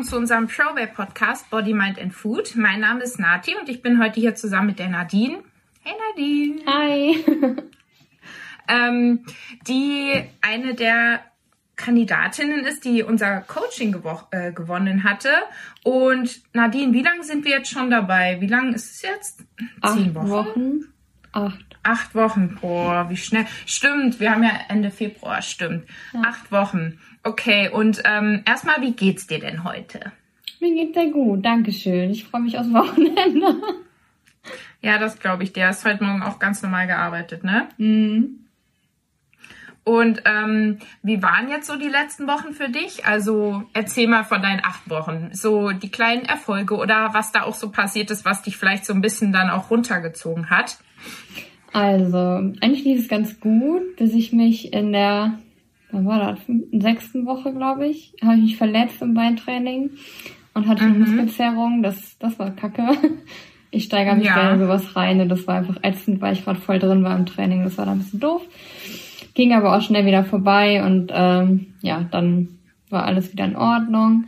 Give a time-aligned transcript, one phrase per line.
[0.00, 2.56] willkommen zu unserem Proway Podcast Body, Mind and Food.
[2.56, 5.42] Mein Name ist Nati und ich bin heute hier zusammen mit der Nadine.
[5.82, 6.62] Hey Nadine.
[6.66, 7.24] Hi.
[8.68, 9.26] ähm,
[9.66, 11.20] die eine der
[11.76, 15.28] Kandidatinnen ist, die unser Coaching gewo äh, gewonnen hatte.
[15.84, 18.40] Und Nadine, wie lange sind wir jetzt schon dabei?
[18.40, 19.44] Wie lange ist es jetzt?
[19.84, 20.30] Zehn Wochen.
[20.30, 20.84] Wochen.
[21.32, 21.64] Acht.
[21.82, 22.58] Acht Wochen.
[22.60, 23.46] Boah, wie schnell.
[23.66, 25.86] Stimmt, wir haben ja Ende Februar, stimmt.
[26.12, 26.22] Ja.
[26.26, 26.98] Acht Wochen.
[27.22, 30.12] Okay, und ähm, erstmal, wie geht's dir denn heute?
[30.60, 32.10] Mir geht's sehr gut, Dankeschön.
[32.10, 33.56] Ich freue mich aufs Wochenende.
[34.82, 35.52] Ja, das glaube ich.
[35.52, 37.68] Der hast heute Morgen auch ganz normal gearbeitet, ne?
[37.76, 38.39] Mhm.
[39.90, 43.04] Und ähm, wie waren jetzt so die letzten Wochen für dich?
[43.06, 45.30] Also erzähl mal von deinen acht Wochen.
[45.32, 48.92] So die kleinen Erfolge oder was da auch so passiert ist, was dich vielleicht so
[48.92, 50.78] ein bisschen dann auch runtergezogen hat.
[51.72, 55.40] Also, eigentlich lief es ganz gut, bis ich mich in der
[55.90, 56.38] wann war das,
[56.70, 59.90] sechsten Woche, glaube ich, habe ich mich verletzt im Beintraining
[60.54, 61.00] und hatte mhm.
[61.00, 61.82] Muskelzerrung.
[61.82, 62.86] Das, das war kacke.
[63.72, 64.34] Ich steigere mich ja.
[64.34, 67.16] gerne in sowas rein und das war einfach ätzend, weil ich gerade voll drin war
[67.16, 67.62] im Training.
[67.62, 68.42] Das war dann ein bisschen doof.
[69.34, 72.48] Ging aber auch schnell wieder vorbei und ähm, ja, dann
[72.88, 74.24] war alles wieder in Ordnung.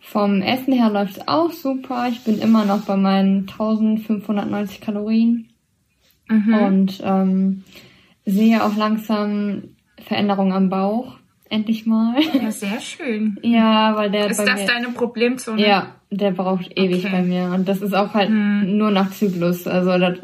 [0.00, 2.08] Vom Essen her läuft es auch super.
[2.10, 5.48] Ich bin immer noch bei meinen 1590 Kalorien
[6.28, 6.54] mhm.
[6.54, 7.64] und ähm,
[8.24, 9.62] sehe auch langsam
[10.00, 11.16] Veränderung am Bauch.
[11.48, 12.14] Endlich mal.
[12.32, 13.36] Ja, sehr schön.
[13.42, 14.30] ja, weil der.
[14.30, 15.60] Ist das mir, deine Problemzone?
[15.60, 17.12] Ja, der braucht ewig okay.
[17.12, 17.52] bei mir.
[17.52, 18.78] Und das ist auch halt hm.
[18.78, 19.66] nur nach Zyklus.
[19.66, 20.18] Also das,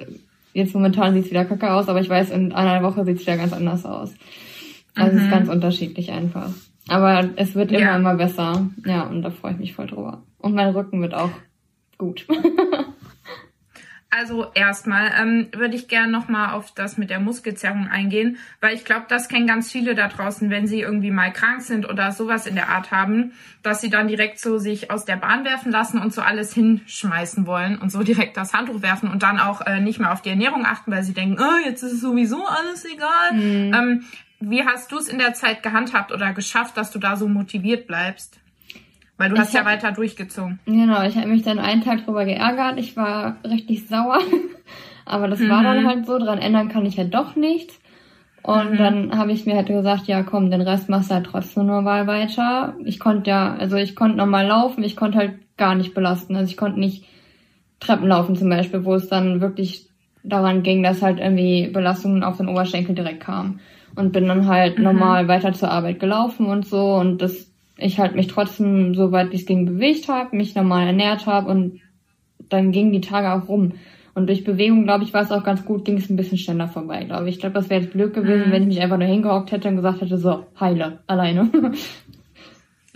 [0.57, 3.23] jetzt momentan sieht es wieder kacke aus, aber ich weiß, in einer Woche sieht es
[3.23, 4.15] wieder ganz anders aus.
[4.95, 5.19] Also mhm.
[5.19, 5.31] es ist mhm.
[5.31, 6.51] ganz unterschiedlich einfach.
[6.89, 7.97] Aber es wird immer, ja.
[7.97, 8.67] immer besser.
[8.85, 10.23] Ja, und da freue ich mich voll drüber.
[10.39, 11.31] Und mein Rücken wird auch
[11.98, 12.27] gut.
[14.09, 18.85] Also erstmal ähm, würde ich gerne nochmal auf das mit der Muskelzerrung eingehen, weil ich
[18.85, 22.47] glaube, das kennen ganz viele da draußen, wenn sie irgendwie mal krank sind oder sowas
[22.47, 23.33] in der Art haben,
[23.63, 27.47] dass sie dann direkt so sich aus der Bahn werfen lassen und so alles hinschmeißen
[27.47, 30.30] wollen und so direkt das Handtuch werfen und dann auch äh, nicht mehr auf die
[30.30, 33.33] Ernährung achten, weil sie denken, oh, jetzt ist es sowieso alles egal.
[33.33, 33.75] Mhm.
[33.75, 34.05] Ähm,
[34.39, 37.86] wie hast du es in der Zeit gehandhabt oder geschafft, dass du da so motiviert
[37.86, 38.39] bleibst?
[39.19, 40.59] Weil du ich hast hab, ja weiter durchgezogen.
[40.67, 42.79] Genau, ich habe mich dann einen Tag drüber geärgert.
[42.79, 44.21] Ich war richtig sauer.
[45.07, 45.51] Aber das mhm.
[45.51, 45.87] war dann mhm.
[45.87, 47.79] halt so, dran ändern kann ich ja doch nichts.
[48.43, 48.77] Und mhm.
[48.77, 52.07] dann habe ich mir halt gesagt, ja komm, den Rest machst du halt trotzdem normal
[52.07, 52.77] weiter.
[52.85, 56.37] Ich konnte ja, also ich konnte normal laufen, ich konnte halt gar nicht belasten.
[56.37, 57.07] Also ich konnte nicht
[57.81, 59.89] Treppen laufen zum Beispiel, wo es dann wirklich
[60.23, 63.61] daran ging, dass halt irgendwie Belastungen auf den Oberschenkel direkt kamen.
[63.95, 64.85] Und bin dann halt mhm.
[64.85, 66.95] normal weiter zur Arbeit gelaufen und so.
[66.95, 70.87] Und das ich halt mich trotzdem so weit wie es ging bewegt habe, mich normal
[70.87, 71.81] ernährt habe und
[72.48, 73.73] dann gingen die Tage auch rum.
[74.14, 76.69] Und durch Bewegung, glaube ich, war es auch ganz gut, ging es ein bisschen schneller
[76.69, 77.35] vorbei, glaube ich.
[77.35, 78.53] Ich glaube, das wäre jetzt blöd gewesen, mhm.
[78.53, 81.51] wenn ich mich einfach nur hingehockt hätte und gesagt hätte, so, heile, alleine.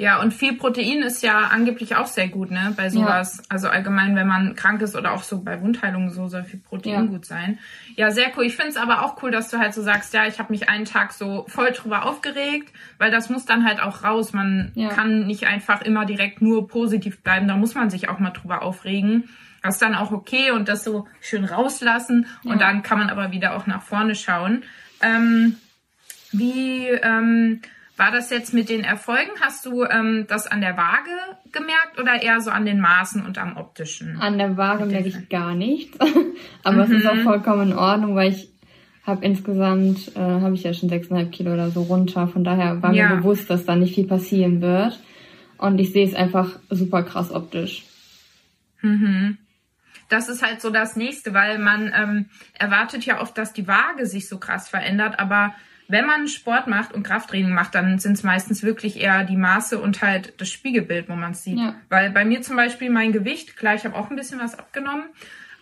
[0.00, 3.36] Ja, und viel Protein ist ja angeblich auch sehr gut, ne, bei sowas.
[3.36, 3.44] Ja.
[3.50, 6.92] Also allgemein, wenn man krank ist oder auch so bei Wundheilungen so soll viel Protein
[6.92, 7.02] ja.
[7.02, 7.58] gut sein.
[7.96, 8.44] Ja, sehr cool.
[8.44, 10.70] Ich finde es aber auch cool, dass du halt so sagst, ja, ich habe mich
[10.70, 14.32] einen Tag so voll drüber aufgeregt, weil das muss dann halt auch raus.
[14.32, 14.88] Man ja.
[14.88, 18.62] kann nicht einfach immer direkt nur positiv bleiben, da muss man sich auch mal drüber
[18.62, 19.28] aufregen.
[19.62, 23.32] Das ist dann auch okay und das so schön rauslassen und dann kann man aber
[23.32, 24.64] wieder auch nach vorne schauen.
[25.02, 25.56] Ähm,
[26.32, 27.60] wie ähm,
[28.00, 29.30] war das jetzt mit den Erfolgen?
[29.42, 31.10] Hast du ähm, das an der Waage
[31.52, 34.16] gemerkt oder eher so an den Maßen und am optischen?
[34.18, 35.98] An der Waage merke ich gar nichts.
[36.64, 36.92] Aber mhm.
[36.94, 37.24] es ist auch mhm.
[37.24, 38.48] vollkommen in Ordnung, weil ich
[39.04, 42.26] habe insgesamt, äh, habe ich ja schon 6,5 Kilo oder so runter.
[42.26, 43.10] Von daher war ja.
[43.10, 44.98] mir bewusst, dass da nicht viel passieren wird.
[45.58, 47.84] Und ich sehe es einfach super krass optisch.
[48.80, 49.36] Mhm
[50.10, 52.26] das ist halt so das nächste, weil man ähm,
[52.58, 55.54] erwartet ja oft, dass die Waage sich so krass verändert, aber
[55.90, 59.78] wenn man Sport macht und Krafttraining macht, dann sind es meistens wirklich eher die Maße
[59.78, 61.58] und halt das Spiegelbild, wo man es sieht.
[61.58, 61.74] Ja.
[61.88, 65.04] Weil bei mir zum Beispiel mein Gewicht, klar, ich habe auch ein bisschen was abgenommen,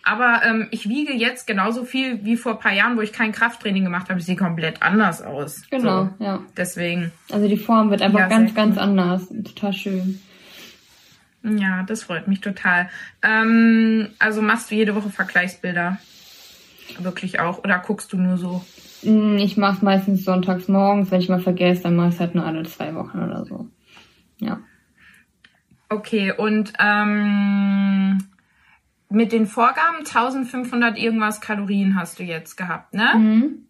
[0.03, 3.31] aber ähm, ich wiege jetzt genauso viel wie vor ein paar Jahren, wo ich kein
[3.31, 4.19] Krafttraining gemacht habe.
[4.19, 5.63] Ich sehe komplett anders aus.
[5.69, 6.23] Genau, so.
[6.23, 6.39] ja.
[6.57, 7.11] Deswegen.
[7.31, 8.83] Also die Form wird einfach ja, ganz, ganz cool.
[8.83, 9.27] anders.
[9.27, 10.19] Total schön.
[11.43, 12.89] Ja, das freut mich total.
[13.21, 15.99] Ähm, also machst du jede Woche Vergleichsbilder?
[16.99, 17.63] Wirklich auch?
[17.63, 18.63] Oder guckst du nur so?
[19.01, 21.11] Hm, ich mache es meistens sonntags morgens.
[21.11, 23.67] Wenn ich mal vergesse, dann mache ich es halt nur alle zwei Wochen oder so.
[24.39, 24.59] Ja.
[25.89, 28.19] Okay, und ähm,
[29.09, 33.09] mit den Vorgaben 1500 irgendwas Kalorien hast du jetzt gehabt, ne?
[33.15, 33.65] Mhm.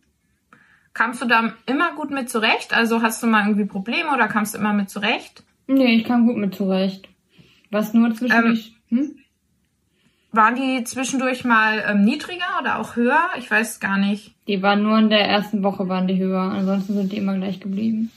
[0.94, 2.74] Kamst du da immer gut mit zurecht?
[2.74, 5.44] Also hast du mal irgendwie Probleme oder kamst du immer mit zurecht?
[5.68, 7.08] Nee, ich kam gut mit zurecht.
[7.72, 8.76] Was nur zwischendurch.
[8.92, 9.19] Ähm, hm?
[10.32, 13.30] Waren die zwischendurch mal ähm, niedriger oder auch höher?
[13.40, 14.36] Ich weiß gar nicht.
[14.48, 17.60] Die waren nur in der ersten Woche waren die höher, ansonsten sind die immer gleich
[17.60, 18.12] geblieben.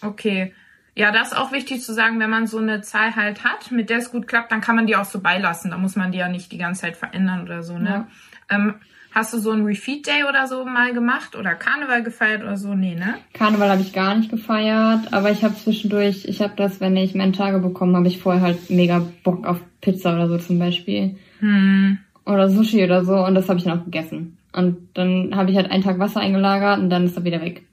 [0.00, 0.54] Okay.
[0.96, 3.90] Ja, das ist auch wichtig zu sagen, wenn man so eine Zahl halt hat, mit
[3.90, 5.70] der es gut klappt, dann kann man die auch so beilassen.
[5.70, 8.06] Da muss man die ja nicht die ganze Zeit verändern oder so, ne?
[8.50, 8.56] Ja.
[8.56, 8.74] Ähm,
[9.10, 12.74] hast du so einen Refeed Day oder so mal gemacht oder Karneval gefeiert oder so?
[12.74, 13.16] Nee, ne?
[13.32, 17.14] Karneval habe ich gar nicht gefeiert, aber ich habe zwischendurch, ich habe das, wenn ich
[17.14, 21.16] meine Tage bekomme, habe ich vorher halt mega Bock auf Pizza oder so zum Beispiel.
[21.44, 21.98] Hm.
[22.24, 24.38] Oder Sushi oder so und das habe ich dann auch gegessen.
[24.52, 27.64] Und dann habe ich halt einen Tag Wasser eingelagert und dann ist er wieder weg.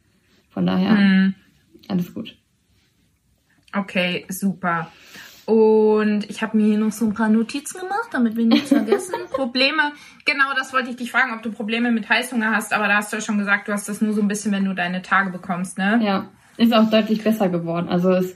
[0.50, 1.36] Von daher, hm.
[1.88, 2.36] alles gut.
[3.74, 4.92] Okay, super.
[5.46, 9.16] Und ich habe mir hier noch so ein paar Notizen gemacht, damit wir nichts vergessen.
[9.32, 9.94] Probleme,
[10.26, 13.14] genau das wollte ich dich fragen, ob du Probleme mit Heißhunger hast, aber da hast
[13.14, 15.32] du ja schon gesagt, du hast das nur so ein bisschen, wenn du deine Tage
[15.32, 16.00] bekommst, ne?
[16.04, 16.28] Ja,
[16.58, 17.88] ist auch deutlich besser geworden.
[17.88, 18.36] Also es,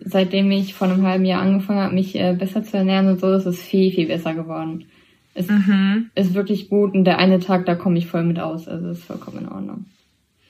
[0.00, 3.32] seitdem ich vor einem halben Jahr angefangen habe, mich äh, besser zu ernähren und so,
[3.32, 4.86] ist es viel, viel besser geworden.
[5.34, 6.10] Es mhm.
[6.14, 8.68] ist wirklich gut und der eine Tag, da komme ich voll mit aus.
[8.68, 9.84] Also ist vollkommen in Ordnung.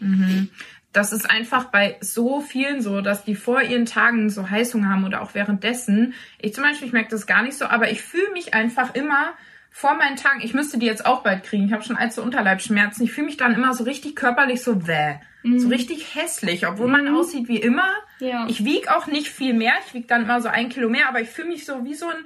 [0.01, 0.49] Mhm
[0.95, 5.05] das ist einfach bei so vielen so, dass die vor ihren Tagen so Heißhunger haben
[5.05, 6.15] oder auch währenddessen.
[6.41, 9.33] Ich zum Beispiel, ich merke das gar nicht so, aber ich fühle mich einfach immer
[9.77, 13.05] vor meinen Tagen, ich müsste die jetzt auch bald kriegen, ich habe schon allzu Unterleibsschmerzen,
[13.05, 15.59] ich fühle mich dann immer so richtig körperlich so wäh, mhm.
[15.59, 16.93] so richtig hässlich, obwohl mhm.
[16.93, 17.89] man aussieht wie immer.
[18.21, 18.47] Ja.
[18.49, 21.21] Ich wiege auch nicht viel mehr, ich wiege dann immer so ein Kilo mehr, aber
[21.21, 22.19] ich fühle mich so wie so ein,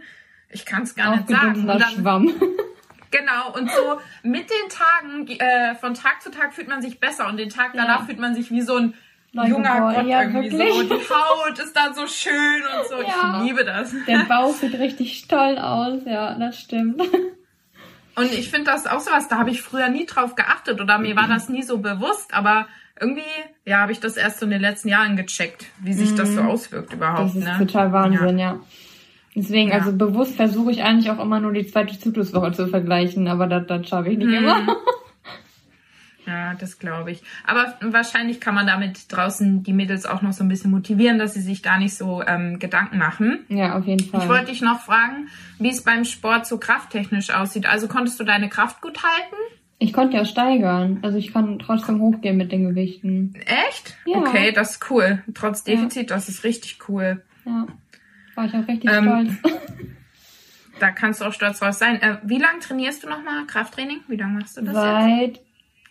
[0.50, 1.66] ich kann es gar nicht sagen.
[1.66, 2.34] Dann, Schwamm.
[3.10, 7.26] Genau, und so mit den Tagen, äh, von Tag zu Tag fühlt man sich besser
[7.26, 8.04] und den Tag danach ja.
[8.04, 8.92] fühlt man sich wie so ein
[9.32, 10.74] Leute, junger boah, Gott ja, irgendwie wirklich?
[10.74, 10.82] so.
[10.82, 13.02] Die Haut ist dann so schön und so.
[13.02, 13.38] Ja.
[13.38, 13.94] Ich liebe das.
[14.06, 17.00] Der Bauch sieht richtig toll aus, ja, das stimmt.
[18.18, 20.98] Und ich finde das auch so was, da habe ich früher nie drauf geachtet oder
[20.98, 22.66] mir war das nie so bewusst, aber
[23.00, 23.22] irgendwie,
[23.64, 26.16] ja, habe ich das erst so in den letzten Jahren gecheckt, wie sich mhm.
[26.16, 26.48] das so mhm.
[26.48, 27.20] auswirkt überhaupt.
[27.20, 27.56] Das ist ne?
[27.58, 28.52] total Wahnsinn, ja.
[28.54, 28.60] ja.
[29.34, 29.76] Deswegen, ja.
[29.76, 33.66] also bewusst versuche ich eigentlich auch immer nur die zweite Zykluswoche zu vergleichen, aber das,
[33.68, 34.44] das schaffe ich nicht hm.
[34.44, 34.76] immer.
[36.28, 37.22] Ja, das glaube ich.
[37.46, 41.32] Aber wahrscheinlich kann man damit draußen die Mädels auch noch so ein bisschen motivieren, dass
[41.32, 43.46] sie sich da nicht so ähm, Gedanken machen.
[43.48, 44.20] Ja, auf jeden Fall.
[44.20, 45.28] Ich wollte dich noch fragen,
[45.58, 47.64] wie es beim Sport so krafttechnisch aussieht.
[47.64, 49.36] Also konntest du deine Kraft gut halten?
[49.78, 50.98] Ich konnte ja steigern.
[51.00, 53.34] Also ich kann trotzdem hochgehen mit den Gewichten.
[53.46, 53.96] Echt?
[54.04, 54.18] Ja.
[54.18, 55.22] Okay, das ist cool.
[55.32, 56.16] Trotz Defizit, ja.
[56.16, 57.22] das ist richtig cool.
[57.46, 57.66] Ja.
[58.34, 59.56] War ich auch richtig ähm, stolz.
[60.80, 62.00] Da kannst du auch stolz drauf sein.
[62.00, 64.00] Äh, wie lange trainierst du nochmal Krafttraining?
[64.06, 65.47] Wie lange machst du das Seit jetzt?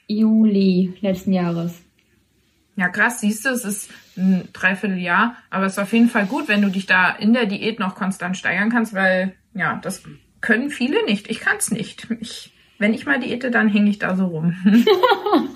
[0.08, 1.82] Juli letzten Jahres.
[2.76, 6.48] Ja, krass, siehst du, es ist ein Dreivierteljahr, aber es ist auf jeden Fall gut,
[6.48, 10.04] wenn du dich da in der Diät noch konstant steigern kannst, weil, ja, das
[10.42, 11.30] können viele nicht.
[11.30, 12.08] Ich kann es nicht.
[12.20, 14.56] Ich, wenn ich mal diete, dann hänge ich da so rum.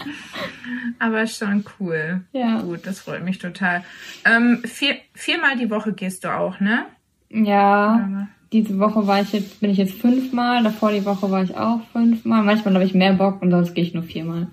[1.00, 2.22] aber schon cool.
[2.32, 2.62] Ja.
[2.62, 3.84] Gut, das freut mich total.
[4.26, 6.86] Ähm, vier, viermal die Woche gehst du auch, ne?
[7.30, 8.28] Ja.
[8.52, 11.80] Diese Woche war ich jetzt, bin ich jetzt fünfmal, davor die Woche war ich auch
[11.94, 12.44] fünfmal.
[12.44, 14.48] Manchmal habe ich mehr Bock und sonst gehe ich nur viermal.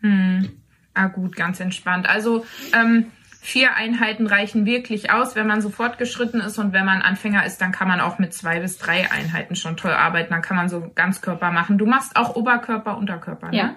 [0.00, 0.50] Hm.
[0.92, 2.06] Ah gut, ganz entspannt.
[2.08, 2.44] Also
[2.74, 3.06] ähm,
[3.40, 7.60] vier Einheiten reichen wirklich aus, wenn man so fortgeschritten ist und wenn man Anfänger ist,
[7.60, 10.32] dann kann man auch mit zwei bis drei Einheiten schon toll arbeiten.
[10.32, 11.78] Dann kann man so Ganzkörper machen.
[11.78, 13.56] Du machst auch Oberkörper, Unterkörper, ne?
[13.56, 13.74] Ja.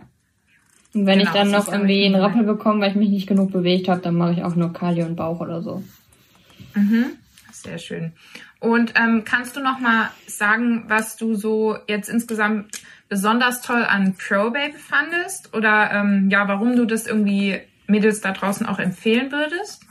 [0.94, 3.52] Und wenn genau, ich dann noch irgendwie einen Rappel bekomme, weil ich mich nicht genug
[3.52, 5.84] bewegt habe, dann mache ich auch nur Kali und Bauch oder so.
[6.74, 7.08] Mhm.
[7.52, 8.14] Sehr schön.
[8.60, 12.72] Und ähm, kannst du noch mal sagen, was du so jetzt insgesamt
[13.10, 15.54] besonders toll an Pro Baby fandest?
[15.54, 19.84] Oder ähm, ja, warum du das irgendwie Mädels da draußen auch empfehlen würdest?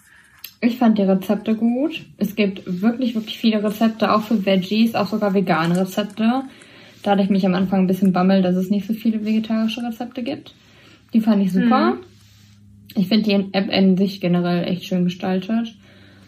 [0.60, 2.04] Ich fand die Rezepte gut.
[2.16, 6.42] Es gibt wirklich, wirklich viele Rezepte, auch für Veggies, auch sogar vegane Rezepte.
[7.02, 9.82] Da hatte ich mich am Anfang ein bisschen bammelt, dass es nicht so viele vegetarische
[9.82, 10.54] Rezepte gibt.
[11.12, 11.92] Die fand ich super.
[11.92, 11.98] Mhm.
[12.96, 15.76] Ich finde die App in sich generell echt schön gestaltet.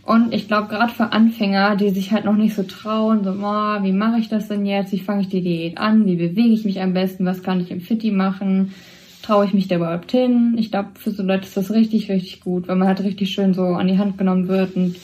[0.09, 3.83] Und ich glaube, gerade für Anfänger, die sich halt noch nicht so trauen, so, oh,
[3.83, 4.91] wie mache ich das denn jetzt?
[4.91, 6.07] Wie fange ich die Diät an?
[6.07, 7.27] Wie bewege ich mich am besten?
[7.27, 8.73] Was kann ich im Fitti machen?
[9.21, 10.57] Traue ich mich da überhaupt hin?
[10.57, 13.53] Ich glaube, für so Leute ist das richtig, richtig gut, weil man halt richtig schön
[13.53, 14.97] so an die Hand genommen wird und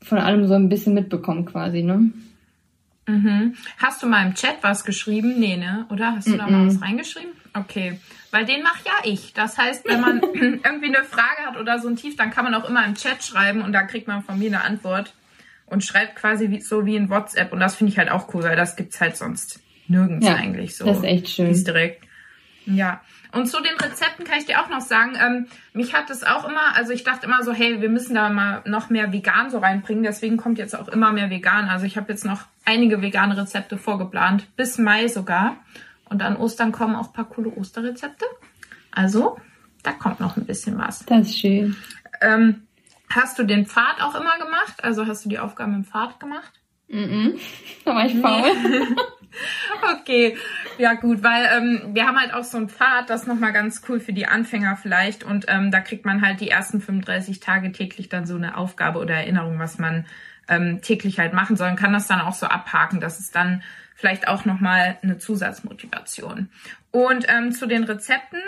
[0.00, 2.10] von allem so ein bisschen mitbekommt quasi, ne?
[3.06, 3.56] Mhm.
[3.76, 5.38] Hast du mal im Chat was geschrieben?
[5.38, 5.84] Nee, ne?
[5.90, 6.16] Oder?
[6.16, 6.38] Hast du mm -mm.
[6.38, 7.32] da mal was reingeschrieben?
[7.52, 7.98] Okay.
[8.30, 9.32] Weil den mache ja ich.
[9.32, 12.54] Das heißt, wenn man irgendwie eine Frage hat oder so ein Tief, dann kann man
[12.54, 15.14] auch immer im Chat schreiben und da kriegt man von mir eine Antwort
[15.66, 17.52] und schreibt quasi wie, so wie in WhatsApp.
[17.52, 20.76] Und das finde ich halt auch cool, weil das gibt's halt sonst nirgends ja, eigentlich
[20.76, 20.84] so.
[20.84, 21.50] Das ist echt schön.
[21.50, 22.04] Ist direkt.
[22.66, 23.00] Ja.
[23.32, 26.48] Und zu den Rezepten kann ich dir auch noch sagen, ähm, mich hat das auch
[26.48, 29.58] immer, also ich dachte immer so, hey, wir müssen da mal noch mehr vegan so
[29.58, 30.02] reinbringen.
[30.02, 31.68] Deswegen kommt jetzt auch immer mehr vegan.
[31.68, 35.56] Also ich habe jetzt noch einige vegane Rezepte vorgeplant, bis Mai sogar.
[36.08, 38.24] Und an Ostern kommen auch ein paar coole Osterrezepte.
[38.90, 39.38] Also,
[39.82, 41.04] da kommt noch ein bisschen was.
[41.04, 41.76] Das ist schön.
[42.20, 42.66] Ähm,
[43.10, 44.82] hast du den Pfad auch immer gemacht?
[44.82, 46.52] Also hast du die Aufgaben im Pfad gemacht?
[46.88, 47.34] Mhm.
[47.36, 48.52] Ich faul.
[50.00, 50.36] okay,
[50.78, 53.98] Ja, gut, weil ähm, wir haben halt auch so ein Pfad, das nochmal ganz cool
[53.98, 55.24] für die Anfänger vielleicht.
[55.24, 59.00] Und ähm, da kriegt man halt die ersten 35 Tage täglich dann so eine Aufgabe
[59.00, 60.06] oder Erinnerung, was man
[60.48, 61.70] ähm, täglich halt machen soll.
[61.70, 63.62] Und kann das dann auch so abhaken, dass es dann
[63.96, 66.48] vielleicht auch nochmal eine Zusatzmotivation.
[66.92, 68.40] Und ähm, zu den Rezepten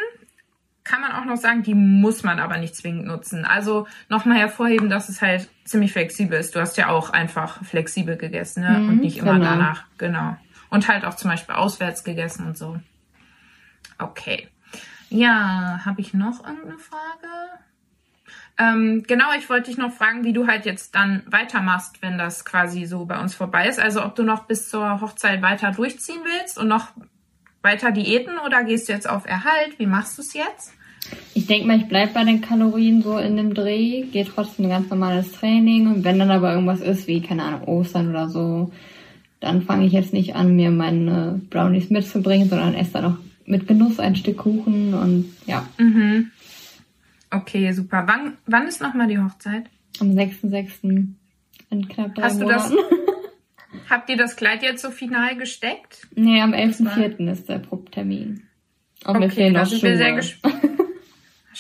[0.91, 3.45] kann man auch noch sagen, die muss man aber nicht zwingend nutzen.
[3.45, 6.57] Also nochmal hervorheben, dass es halt ziemlich flexibel ist.
[6.57, 8.81] Du hast ja auch einfach flexibel gegessen ne?
[8.81, 9.45] Mhm, und nicht immer genau.
[9.45, 9.85] danach.
[9.99, 10.37] Genau.
[10.69, 12.81] Und halt auch zum Beispiel auswärts gegessen und so.
[13.99, 14.49] Okay.
[15.11, 17.29] Ja, habe ich noch irgendeine Frage?
[18.59, 22.45] Ähm, genau, ich wollte dich noch fragen, wie du halt jetzt dann weitermachst, wenn das
[22.45, 23.79] quasi so bei uns vorbei ist.
[23.79, 26.89] Also ob du noch bis zur Hochzeit weiter durchziehen willst und noch
[27.63, 29.79] weiter Diäten oder gehst du jetzt auf Erhalt?
[29.79, 30.75] Wie machst du es jetzt?
[31.35, 34.71] Ich denke mal, ich bleibe bei den Kalorien so in dem Dreh, gehe trotzdem ein
[34.71, 38.71] ganz normales Training und wenn dann aber irgendwas ist, wie, keine Ahnung, Ostern oder so,
[39.41, 43.17] dann fange ich jetzt nicht an, mir meine Brownies mitzubringen, sondern esse dann auch
[43.47, 45.67] mit Genuss ein Stück Kuchen und ja.
[45.79, 46.31] Mhm.
[47.31, 48.05] Okay, super.
[48.07, 49.65] Wann, wann ist nochmal die Hochzeit?
[49.99, 51.09] Am 6.6.
[51.71, 52.71] in knapp drei Hast Monaten.
[52.71, 56.09] Du das, habt ihr das Kleid jetzt so final gesteckt?
[56.15, 57.31] Nee, am 11.4.
[57.31, 58.43] ist der Probtermin.
[59.05, 60.21] Okay, mir fehlen noch Schuhe.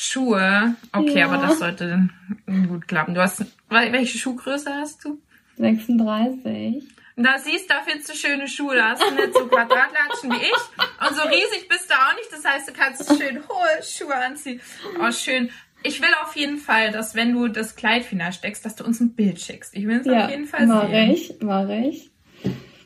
[0.02, 0.76] Schuhe?
[0.92, 1.26] Okay, ja.
[1.26, 2.08] aber das sollte
[2.46, 3.14] gut klappen.
[3.14, 5.20] Du hast, welche Schuhgröße hast du?
[5.58, 6.82] 36.
[7.16, 8.76] Da siehst, du, da findest du schöne Schuhe.
[8.76, 11.06] Da hast du nicht so Quadratlatschen wie ich.
[11.06, 12.32] Und so riesig bist du auch nicht.
[12.32, 14.62] Das heißt, du kannst schön hohe Schuhe anziehen.
[14.98, 15.50] Oh, schön.
[15.82, 19.00] Ich will auf jeden Fall, dass wenn du das Kleid final steckst, dass du uns
[19.00, 19.76] ein Bild schickst.
[19.76, 21.08] Ich will es ja, auf jeden Fall mach sehen.
[21.08, 22.10] Mach ich, mach ich.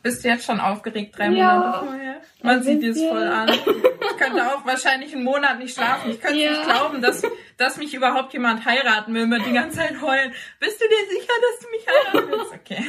[0.03, 2.21] Bist du jetzt schon aufgeregt, drei ja, Monate vorher?
[2.43, 3.51] Man sieht dir es voll an.
[4.15, 6.11] Ich könnte auch wahrscheinlich einen Monat nicht schlafen.
[6.11, 6.51] Ich könnte ja.
[6.51, 7.23] nicht glauben, dass,
[7.57, 10.33] dass mich überhaupt jemand heiraten will, mit die ganze Zeit heulen.
[10.61, 12.55] Bist du dir sicher, dass du mich heiraten willst?
[12.55, 12.85] Okay.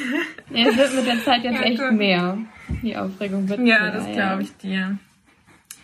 [0.50, 1.92] Ja, es wird mit der Zeit jetzt ja, echt cool.
[1.92, 2.38] mehr.
[2.82, 4.98] Die Aufregung wird Ja, mehr, das glaube ich dir.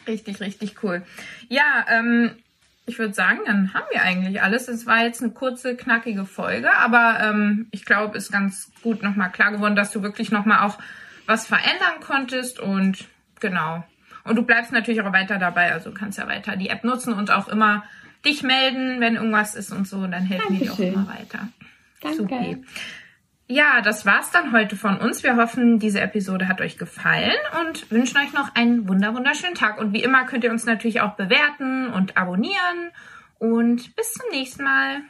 [0.08, 1.04] Richtig, richtig cool.
[1.50, 2.36] Ja, ähm,
[2.86, 4.68] ich würde sagen, dann haben wir eigentlich alles.
[4.68, 9.32] Es war jetzt eine kurze, knackige Folge, aber ähm, ich glaube, ist ganz gut nochmal
[9.32, 10.78] klar geworden, dass du wirklich nochmal auch
[11.26, 13.06] was verändern konntest und
[13.40, 13.84] genau.
[14.24, 17.32] Und du bleibst natürlich auch weiter dabei, also kannst ja weiter die App nutzen und
[17.32, 17.84] auch immer
[18.26, 21.48] dich melden, wenn irgendwas ist und so, und dann helfen wir dir auch immer weiter.
[22.02, 22.18] Danke.
[22.18, 22.56] Super.
[23.48, 25.24] Ja, das war's dann heute von uns.
[25.24, 29.78] Wir hoffen, diese Episode hat euch gefallen und wünschen euch noch einen wunder wunderschönen Tag.
[29.78, 32.92] Und wie immer könnt ihr uns natürlich auch bewerten und abonnieren.
[33.40, 35.02] Und bis zum nächsten Mal.